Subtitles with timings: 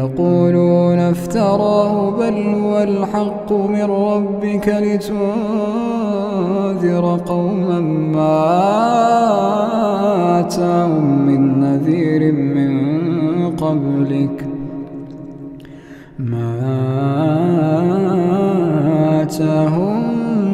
[0.00, 5.20] يقولون افتراه بل هو الحق من ربك لتنذر
[7.26, 7.80] قوما
[8.14, 8.40] ما
[10.40, 12.72] آتاهم من نذير من
[13.56, 14.38] قبلك.
[16.18, 16.56] ما
[19.22, 19.96] آتاهم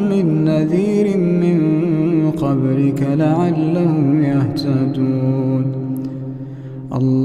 [0.09, 1.59] من نذير من
[2.31, 5.16] قبلك لعلهم يهتدون.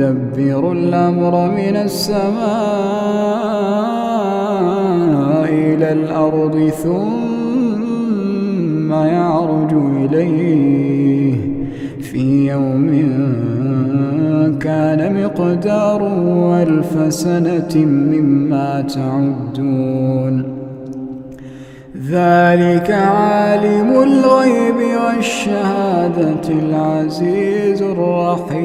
[0.00, 2.30] يدبر الأمر من السماء
[5.44, 7.70] إلى الأرض ثم
[8.92, 11.34] يعرج إليه.
[12.00, 12.90] في يوم
[14.60, 20.59] كان مقداره ألف سنة مما تعدون.
[22.10, 28.60] ذلك عالم الغيب والشهادة العزيز الرحيم.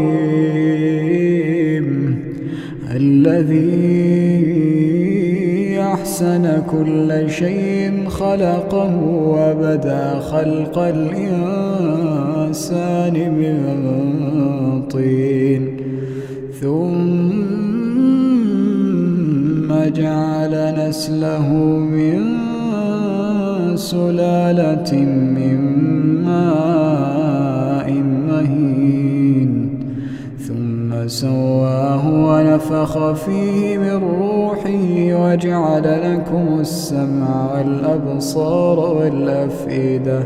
[2.95, 3.75] الذي
[5.81, 11.85] أحسن كل شيء خلقه وبدا خلق الإنسان
[13.13, 13.67] من
[14.91, 15.77] طين.
[16.61, 17.05] ثم
[19.95, 21.47] جعل نسله
[21.95, 22.44] من
[23.75, 24.93] سلالة
[25.37, 25.59] من
[26.25, 27.91] ماء
[28.27, 29.79] مهين
[30.39, 40.23] ثم سواه ونفخ فيه من روحه وجعل لكم السمع والأبصار والأفئدة.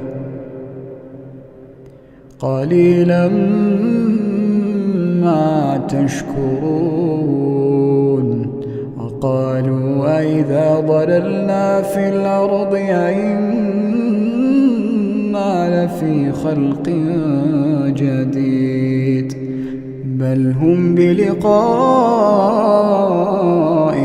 [2.39, 3.27] قليلا
[5.21, 7.39] ما تشكرون.
[9.19, 13.59] وقالوا أئذا ضللنا في الأرض أئنا
[15.75, 16.89] لفي خلق
[17.95, 19.33] جديد
[20.05, 21.59] بل هم بلقاء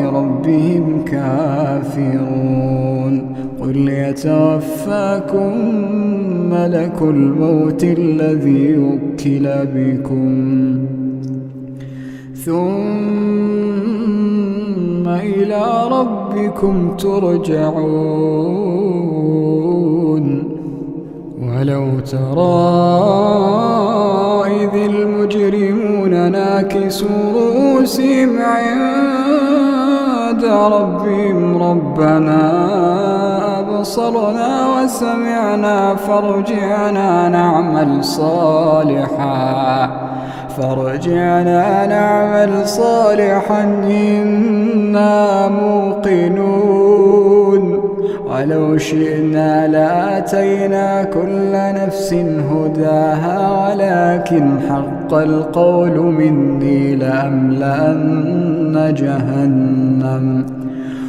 [0.05, 2.55] ربهم كافرون
[3.61, 5.53] قل يتوفاكم
[6.51, 10.79] ملك الموت الذي وكل بكم
[12.35, 13.74] ثم
[15.21, 18.25] إلى ربكم ترجعون.
[21.43, 22.65] ولو ترى
[24.47, 28.85] إذ المجرمون ناكسوا رؤوسهم عند
[30.45, 32.43] ربهم ربنا
[33.61, 39.91] أبصرنا وسمعنا فارجعنا نعمل صالحا.
[40.57, 46.95] فارجعنا نعمل صالحا إنا موقنون
[48.27, 52.15] ولو شئنا لآتينا كل نفس
[52.51, 60.47] هداها ولكن حق القول مني لأملأن جهنم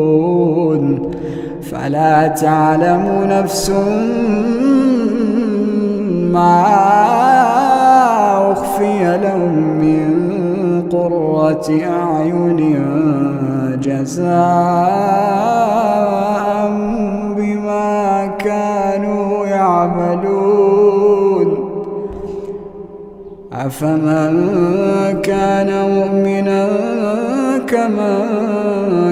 [1.81, 3.69] فلا تعلم نفس
[6.31, 6.63] ما
[8.51, 10.09] أخفي لهم من
[10.91, 12.59] قرة أعين
[13.81, 14.31] جزاء
[17.37, 20.91] بما كانوا يعملون.
[23.53, 24.33] أفمن
[25.21, 26.67] كان مؤمنا
[27.67, 28.70] كمن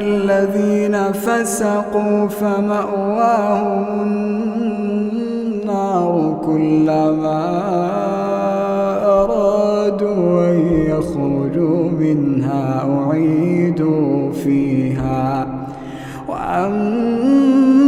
[0.00, 3.86] الذين فسقوا فمأواهم
[5.62, 7.44] النار كلما
[9.04, 10.56] أرادوا أن
[10.86, 15.46] يخرجوا منها أعيدوا فيها.
[16.28, 17.80] وأما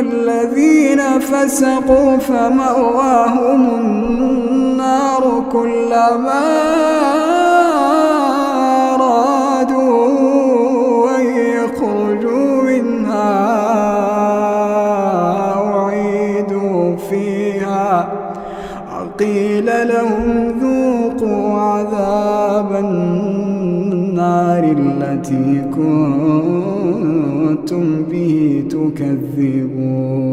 [0.00, 7.29] الذين فسقوا فمأواهم النار كلما
[19.20, 20.28] وقيل لهم
[20.60, 27.04] ذوقوا عذاب النار التي كنتم
[28.10, 30.29] به تكذبون.